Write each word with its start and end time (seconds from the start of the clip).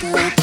Thank 0.00 0.38
you. 0.38 0.39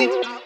Did 0.00 0.39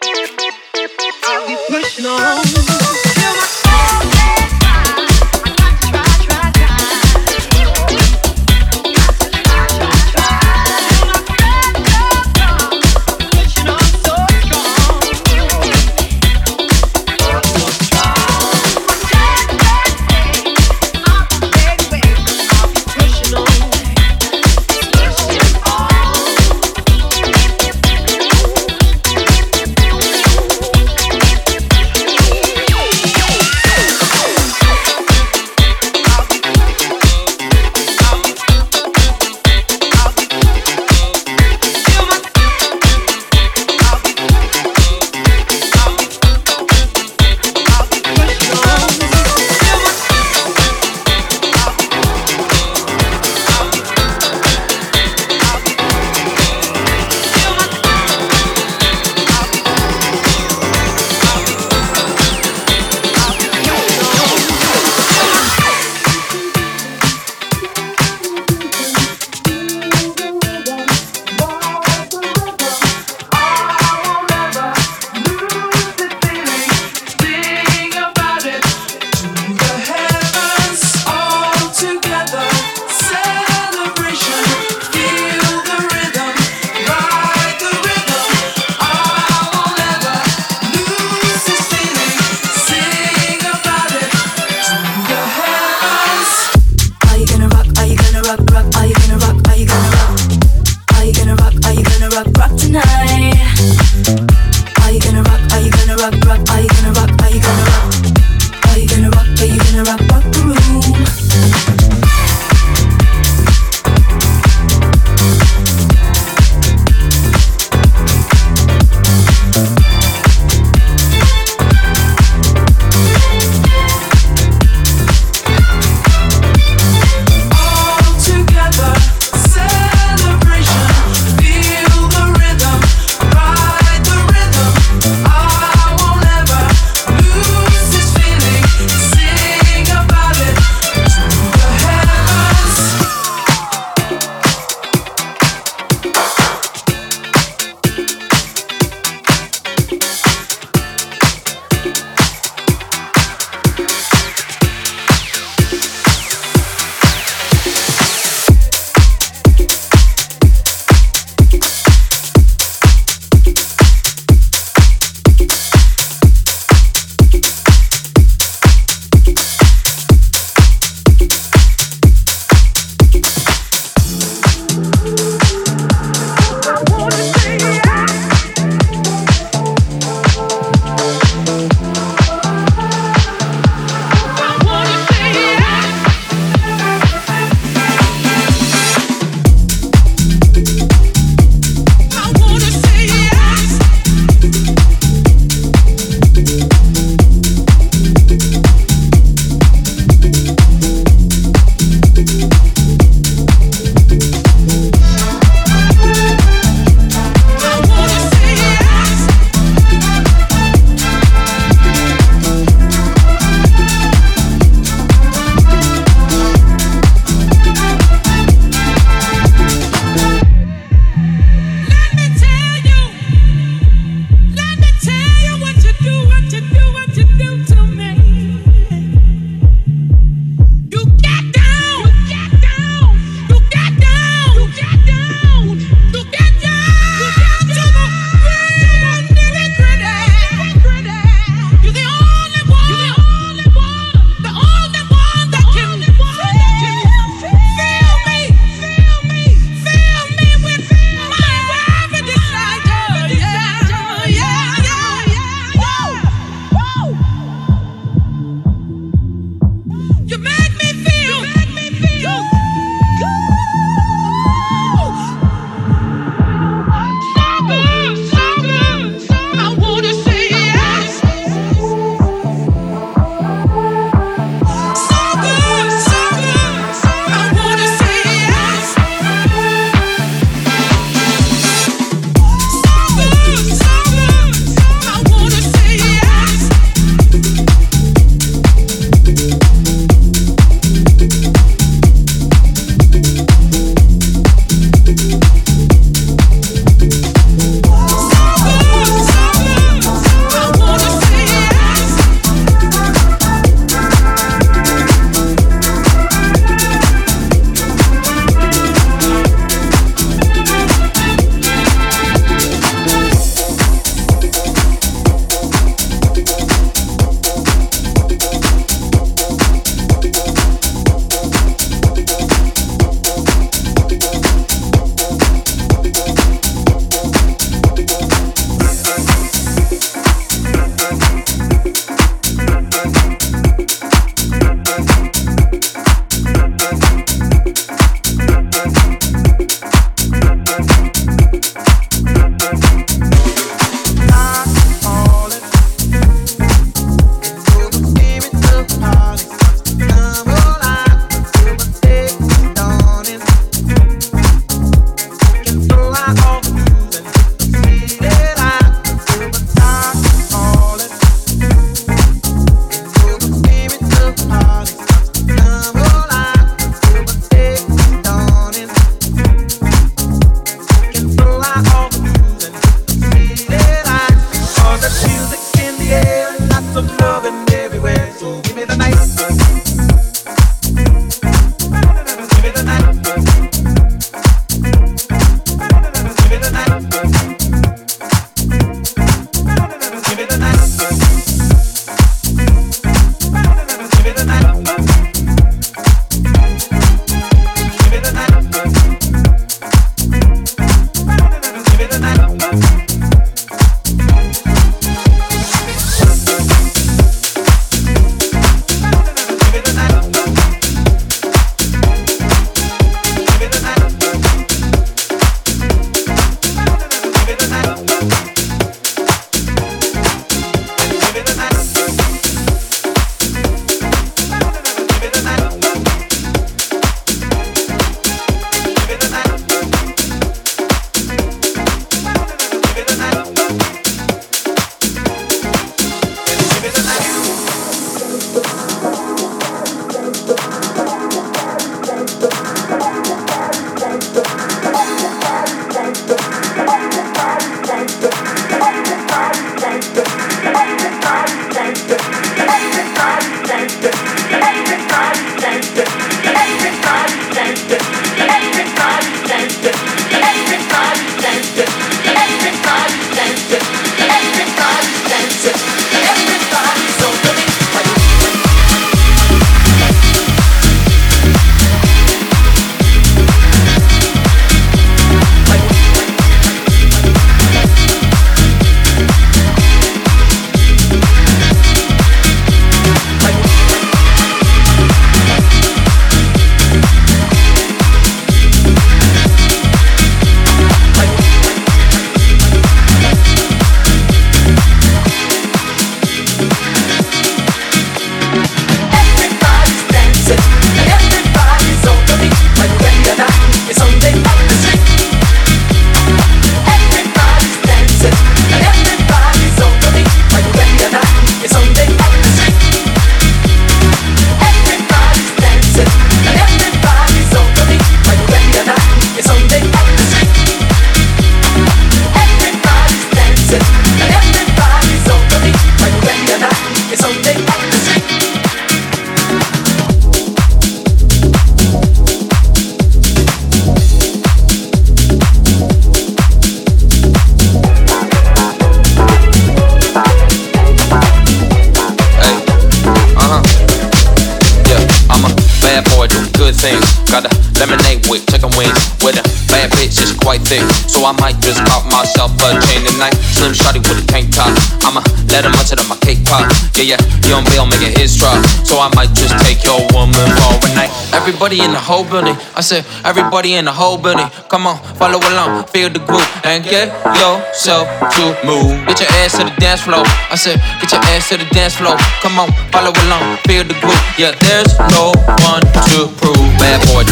Everybody 561.75 561.91
in 561.91 561.91
the 561.91 562.07
whole 562.07 562.23
building. 562.23 562.55
I 562.77 562.79
said, 562.79 563.03
everybody 563.25 563.73
in 563.75 563.83
the 563.83 563.91
whole 563.91 564.17
building. 564.17 564.47
Come 564.69 564.87
on, 564.87 564.95
follow 565.19 565.39
along, 565.39 565.83
feel 565.91 566.09
the 566.09 566.19
groove, 566.19 566.47
and 566.63 566.81
get 566.85 567.11
yourself 567.35 568.07
to 568.31 568.55
move. 568.63 569.05
Get 569.07 569.19
your 569.19 569.29
ass 569.43 569.57
to 569.59 569.65
the 569.65 569.75
dance 569.75 569.99
floor. 569.99 570.23
I 570.23 570.55
said, 570.55 570.79
get 571.01 571.11
your 571.11 571.19
ass 571.35 571.49
to 571.49 571.57
the 571.57 571.65
dance 571.75 571.95
floor. 571.95 572.15
Come 572.39 572.59
on, 572.59 572.71
follow 572.95 573.11
along, 573.27 573.57
feel 573.67 573.83
the 573.83 573.95
groove. 573.99 574.23
Yeah, 574.39 574.55
there's 574.63 574.95
no 575.11 575.35
one 575.67 575.83
to 576.07 576.31
prove. 576.39 576.55
Bad 576.79 577.03
boy. 577.11 577.27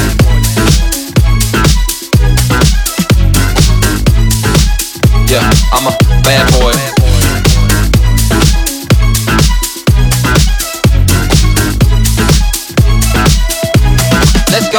Yeah, 5.32 5.48
I'm 5.72 5.88
a 5.88 5.96
bad 6.28 6.52
boy. 6.60 6.93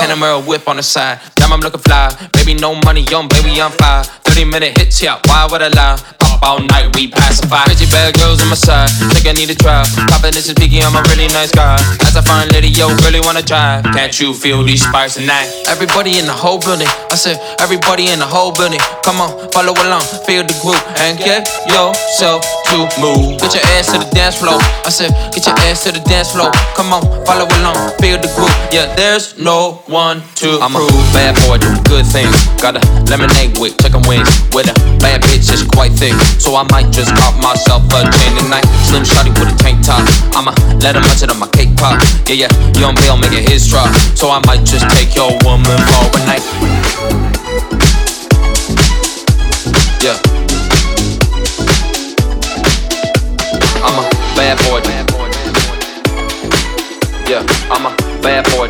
Panamera 0.04 0.46
whip 0.46 0.68
on 0.68 0.76
the 0.76 0.82
side. 0.82 1.18
Damn, 1.34 1.50
I'm 1.50 1.60
looking 1.60 1.80
fly. 1.80 2.14
Baby, 2.34 2.52
no 2.60 2.74
money, 2.84 3.00
young 3.04 3.26
baby, 3.26 3.58
I'm 3.58 3.70
fine. 3.70 4.04
30 4.04 4.44
minute 4.44 4.76
hits, 4.76 5.02
yeah, 5.02 5.18
why 5.24 5.48
would 5.50 5.62
I 5.62 5.68
lie? 5.68 6.33
Pop 6.34 6.42
all 6.42 6.60
night, 6.66 6.90
we 6.96 7.06
pacify. 7.06 7.62
Crazy 7.64 7.86
bad 7.86 8.18
girls 8.18 8.42
on 8.42 8.48
my 8.48 8.58
side. 8.58 8.90
Think 9.14 9.26
I 9.26 9.32
need 9.38 9.50
a 9.50 9.54
try. 9.54 9.86
Poppin' 10.10 10.34
this 10.34 10.48
is 10.48 10.54
Biggie, 10.54 10.82
I'm 10.82 10.96
a 10.96 11.02
really 11.14 11.28
nice 11.30 11.52
guy. 11.52 11.78
As 12.02 12.16
I 12.16 12.22
find 12.22 12.50
lady, 12.50 12.68
yo, 12.68 12.88
really 13.06 13.20
wanna 13.20 13.42
try. 13.42 13.82
Can't 13.94 14.10
you 14.18 14.34
feel 14.34 14.64
these 14.64 14.82
sparks 14.82 15.14
tonight? 15.14 15.46
Everybody 15.68 16.18
in 16.18 16.26
the 16.26 16.32
whole 16.32 16.58
building. 16.58 16.88
I 17.10 17.14
said, 17.14 17.38
everybody 17.60 18.10
in 18.10 18.18
the 18.18 18.26
whole 18.26 18.50
building. 18.52 18.80
Come 19.04 19.20
on, 19.20 19.30
follow 19.52 19.74
along, 19.86 20.02
feel 20.26 20.42
the 20.42 20.56
groove, 20.58 20.82
and 20.98 21.18
get 21.18 21.46
yourself 21.70 22.42
to 22.74 22.82
move. 22.98 23.38
Get 23.38 23.54
your 23.54 23.62
ass 23.78 23.94
to 23.94 24.02
the 24.02 24.10
dance 24.10 24.34
floor. 24.34 24.58
I 24.82 24.90
said, 24.90 25.14
get 25.30 25.46
your 25.46 25.54
ass 25.70 25.84
to 25.84 25.92
the 25.92 26.02
dance 26.10 26.32
floor. 26.34 26.50
Come 26.74 26.90
on, 26.92 27.02
follow 27.26 27.46
along, 27.62 27.94
feel 28.02 28.18
the 28.18 28.30
groove. 28.34 28.50
Yeah, 28.74 28.90
there's 28.96 29.38
no 29.38 29.84
one 29.86 30.18
to 30.42 30.58
I'm 30.58 30.74
prove. 30.74 30.90
a 30.90 31.14
bad 31.14 31.38
boy, 31.46 31.62
do 31.62 31.70
good 31.86 32.06
things. 32.10 32.34
Got 32.58 32.74
a 32.74 32.82
lemonade 33.06 33.54
with 33.62 33.78
chicken 33.78 34.02
wings. 34.08 34.26
With 34.50 34.66
a 34.66 34.74
bad 34.98 35.22
bitch, 35.22 35.46
it's 35.52 35.62
quite 35.62 35.92
thick. 35.94 36.16
So 36.38 36.56
I 36.56 36.64
might 36.70 36.90
just 36.92 37.14
pop 37.14 37.34
myself 37.40 37.84
a 37.92 38.04
chain 38.10 38.32
tonight. 38.36 38.66
Slim 38.84 39.04
shotty 39.04 39.32
with 39.38 39.52
a 39.52 39.56
tank 39.58 39.84
top. 39.84 40.02
I'ma 40.36 40.52
let 40.80 40.96
him 40.96 41.02
munch 41.02 41.22
it 41.22 41.30
on 41.30 41.38
my 41.38 41.48
cake 41.48 41.76
pop. 41.76 42.00
Yeah, 42.28 42.46
yeah, 42.46 42.52
young 42.78 42.94
Bill 42.96 43.16
making 43.16 43.48
his 43.48 43.66
drop. 43.68 43.88
So 44.14 44.30
I 44.30 44.40
might 44.46 44.64
just 44.64 44.88
take 44.90 45.14
your 45.14 45.32
woman 45.44 45.78
for 45.88 46.04
a 46.12 46.20
night. 46.26 46.44
Yeah. 50.04 50.18
I'm 53.84 53.98
a 53.98 54.04
bad 54.36 54.58
boy. 54.64 54.80
Yeah, 57.28 57.42
I'm 57.70 57.86
a 57.86 57.96
bad 58.22 58.44
boy. 58.50 58.68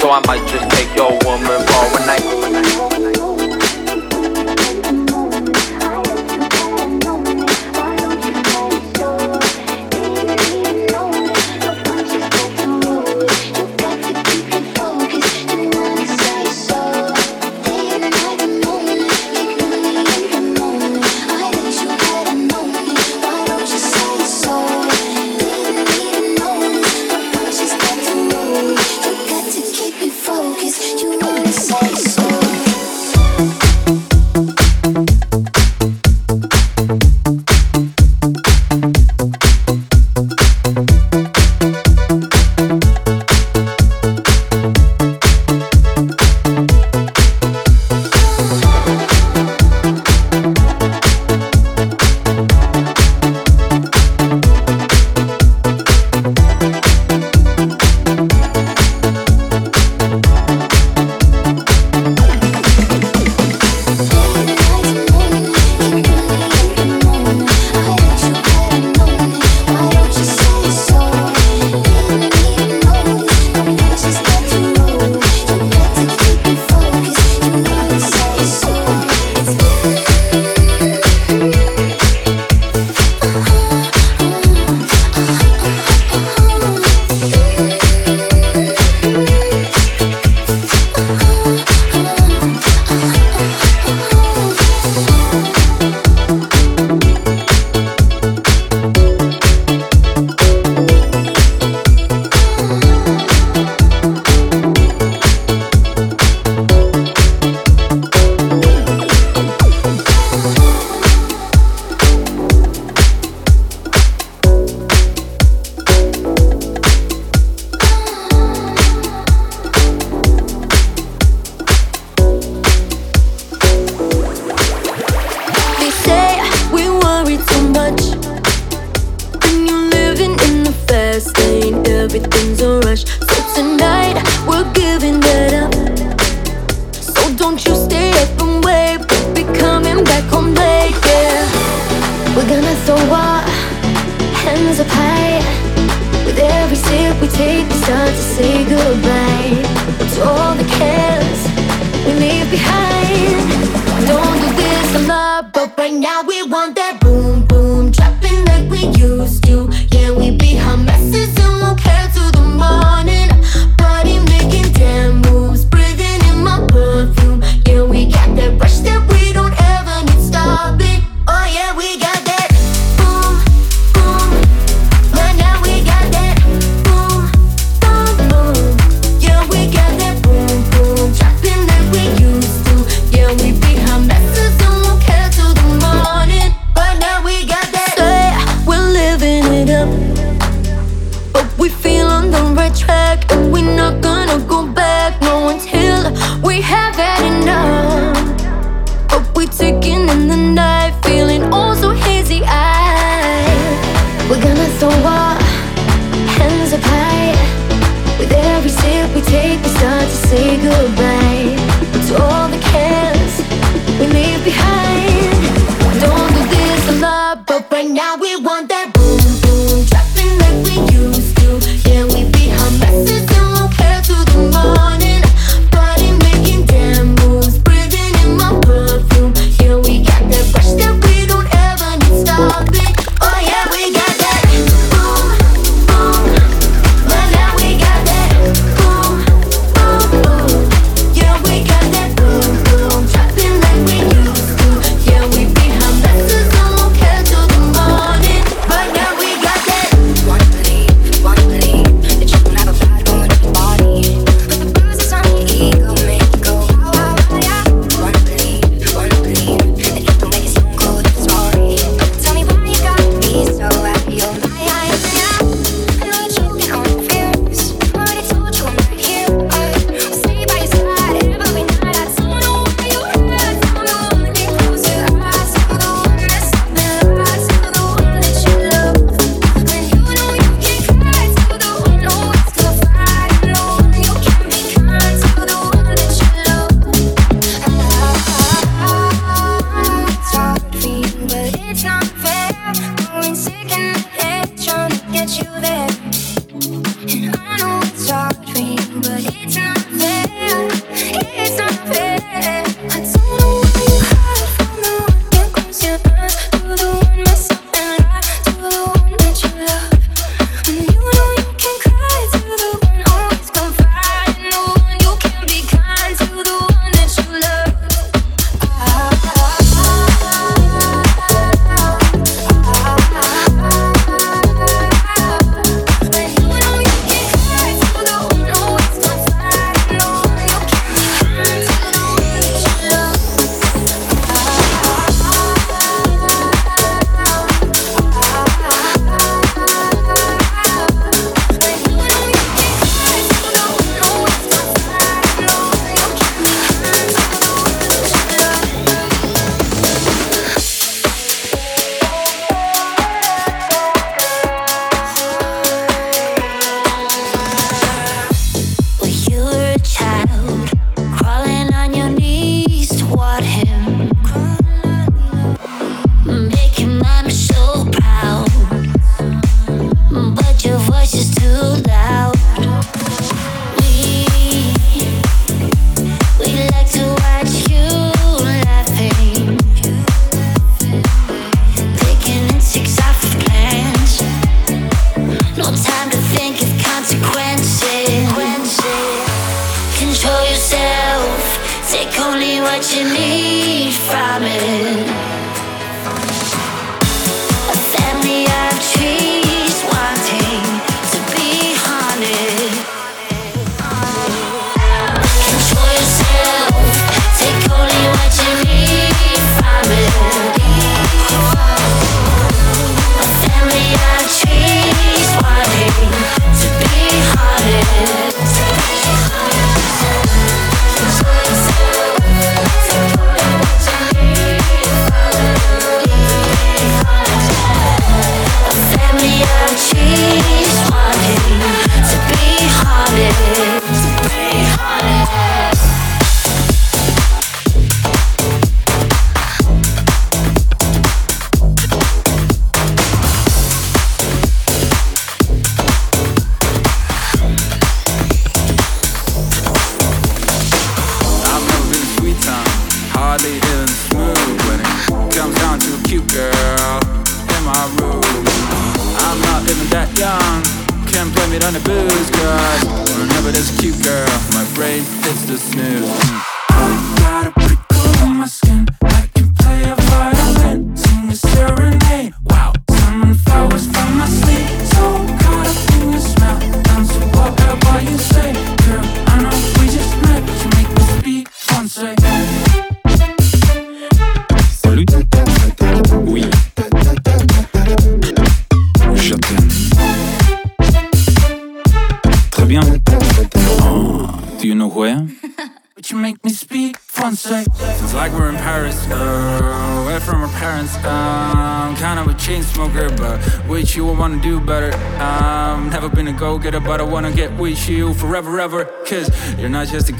So 0.00 0.10
I 0.10 0.20
might 0.26 0.46
just 0.48 0.70
take 0.70 0.94
your 0.94 1.12
woman 1.24 1.60
for 1.66 2.02
a 2.02 2.06
night. 2.06 2.85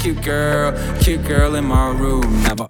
Cute 0.07 0.25
girl, 0.25 0.99
cute 1.01 1.25
girl 1.27 1.57
in 1.57 1.65
my 1.65 1.89
room. 1.91 2.23
Never. 2.45 2.69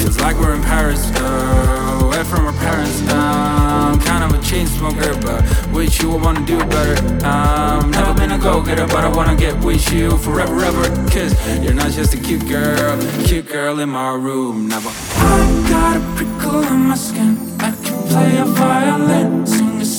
Feels 0.00 0.18
like 0.18 0.36
we're 0.40 0.52
in 0.52 0.62
Paris, 0.62 1.08
girl. 1.12 2.06
Away 2.06 2.24
from 2.24 2.46
our 2.46 2.52
parents. 2.54 3.00
I'm 3.08 4.00
kind 4.00 4.24
of 4.24 4.36
a 4.36 4.42
chain 4.42 4.66
smoker, 4.66 5.14
but 5.20 5.40
with 5.72 6.02
you 6.02 6.10
I 6.10 6.16
wanna 6.16 6.44
do 6.44 6.58
better. 6.58 6.96
I'm 7.24 7.88
never 7.92 8.12
been 8.14 8.32
a 8.32 8.38
go-getter, 8.38 8.88
but 8.88 9.04
I 9.04 9.08
wanna 9.08 9.36
get 9.36 9.54
with 9.64 9.92
you 9.92 10.18
forever, 10.18 10.58
ever. 10.64 10.84
Cause 11.14 11.32
you're 11.62 11.78
not 11.82 11.92
just 11.92 12.14
a 12.14 12.16
cute 12.16 12.48
girl, 12.48 12.98
cute 13.26 13.48
girl 13.48 13.78
in 13.78 13.88
my 13.88 14.14
room. 14.14 14.66
Never. 14.66 14.90
I 14.90 15.68
got 15.70 15.96
a 15.98 16.02
prickle 16.16 16.64
in 16.64 16.80
my 16.90 16.96
skin. 16.96 17.38
I 17.60 17.70
can 17.84 17.98
play 18.08 18.38
a 18.38 18.44
violin, 18.44 19.46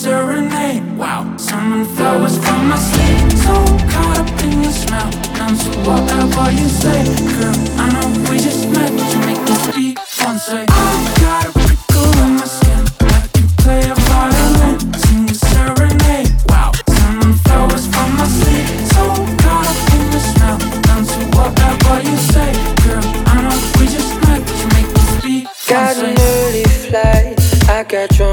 serenade. 0.03 0.83
Wow, 0.97 1.37
summon 1.37 1.85
flowers 1.95 2.37
from 2.37 2.67
my 2.67 2.75
sleep. 2.75 3.31
So 3.45 3.53
caught 3.91 4.19
up 4.19 4.43
in 4.43 4.61
your 4.61 4.75
smell. 4.83 5.09
Down 5.37 5.55
to 5.55 5.69
whatever 5.87 6.51
you 6.51 6.67
say, 6.67 7.03
girl. 7.31 7.55
I 7.79 7.85
know 7.93 8.07
we 8.29 8.35
just 8.37 8.67
met, 8.75 8.91
but 8.97 9.07
you 9.13 9.19
make 9.29 9.41
me 9.47 9.55
speak 9.63 9.97
once. 10.25 10.43
Say, 10.43 10.65
I 10.67 10.91
got 11.23 11.47
a 11.47 11.51
prickle 11.63 12.11
in 12.25 12.31
my 12.35 12.47
skin. 12.55 12.83
I 12.99 13.21
can 13.33 13.47
play 13.63 13.83
a 13.87 13.95
violin, 13.95 14.75
sing 15.03 15.23
a 15.29 15.35
serenade. 15.47 16.31
Wow, 16.51 16.71
summon 16.99 17.33
flowers 17.45 17.85
from 17.87 18.09
my 18.19 18.27
sleep. 18.39 18.67
So 18.91 19.03
caught 19.43 19.67
up 19.71 19.79
in 19.95 20.03
your 20.11 20.25
smell. 20.31 20.57
Down 20.83 21.01
to 21.11 21.19
whatever 21.37 21.95
you 22.03 22.17
say, 22.33 22.51
girl. 22.83 23.05
I 23.31 23.39
know 23.43 23.55
we 23.79 23.85
just 23.87 24.11
met, 24.27 24.41
but 24.43 24.55
you 24.61 24.67
make 24.75 24.89
me 24.95 25.01
speak. 25.15 25.43
Got 25.69 25.95
an 25.95 26.19
early 26.19 26.65
flight. 26.83 27.39
I 27.69 27.83
got 27.83 28.09
drunk 28.09 28.32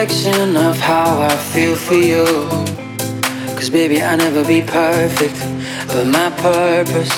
reflection 0.00 0.56
of 0.56 0.78
how 0.78 1.20
I 1.20 1.36
feel 1.36 1.74
for 1.74 1.94
you. 1.94 2.24
Cause 3.56 3.68
baby, 3.68 4.00
I'll 4.00 4.16
never 4.16 4.44
be 4.44 4.62
perfect, 4.62 5.34
but 5.88 6.06
my 6.06 6.30
purpose 6.36 7.10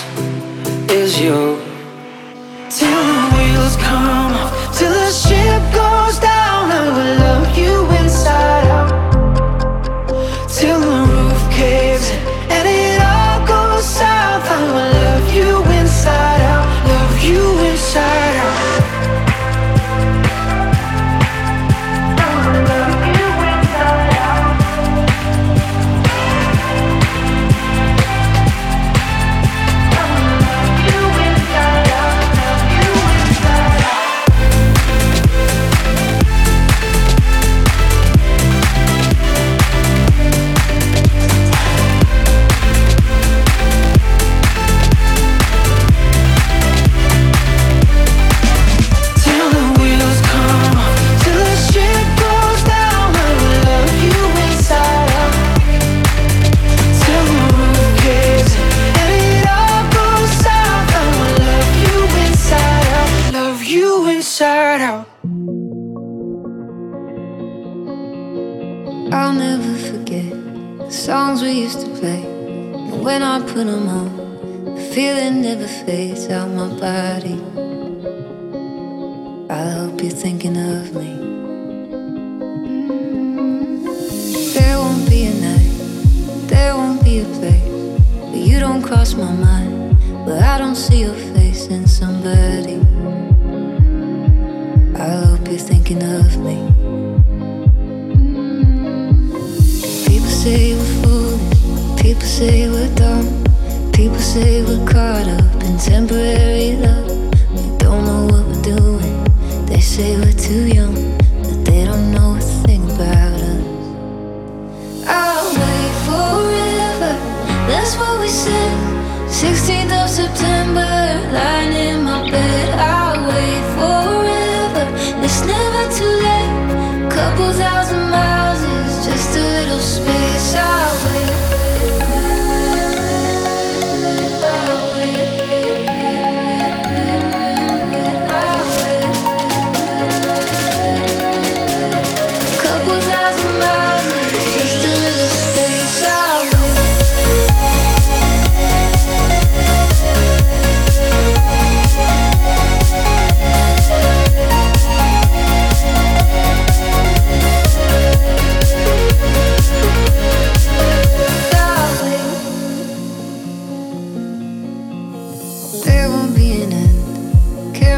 is 0.90 1.20
you. 1.20 1.69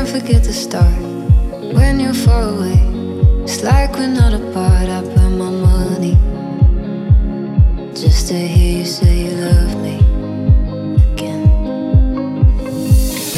can't 0.04 0.20
forget 0.20 0.42
the 0.42 0.52
start 0.52 1.00
when 1.74 2.00
you're 2.00 2.12
far 2.12 2.42
away. 2.42 2.78
It's 3.44 3.62
like 3.62 3.92
we're 3.92 4.08
not 4.08 4.32
apart. 4.34 4.88
I 4.88 5.00
put 5.00 5.30
my 5.30 5.50
money 5.50 6.16
just 7.94 8.26
to 8.28 8.34
hear 8.34 8.78
you 8.78 8.84
say 8.84 9.26
you 9.26 9.30
love 9.46 9.74
me 9.80 9.96
again. 11.12 11.42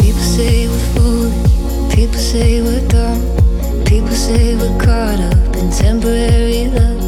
People 0.00 0.26
say 0.36 0.68
we're 0.68 0.88
foolish, 0.94 1.94
people 1.94 2.20
say 2.32 2.62
we're 2.62 2.88
dumb, 2.88 3.20
people 3.84 4.16
say 4.26 4.56
we're 4.56 4.78
caught 4.78 5.20
up 5.20 5.56
in 5.56 5.70
temporary 5.70 6.68
love. 6.68 7.02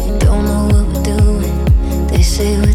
We 0.00 0.18
don't 0.20 0.44
know 0.46 0.64
what 0.72 0.86
we're 0.88 1.02
doing. 1.16 2.06
They 2.06 2.22
say 2.22 2.56
we're 2.60 2.71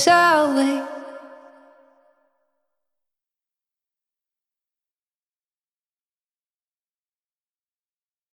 shall 0.00 0.54
wait. 0.54 0.79